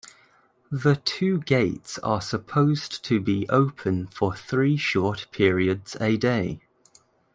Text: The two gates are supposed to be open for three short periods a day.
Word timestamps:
The 0.71 0.95
two 0.95 1.41
gates 1.41 1.99
are 1.99 2.21
supposed 2.21 3.05
to 3.05 3.19
be 3.19 3.47
open 3.49 4.07
for 4.07 4.35
three 4.35 4.75
short 4.75 5.27
periods 5.29 5.95
a 6.01 6.17
day. 6.17 6.61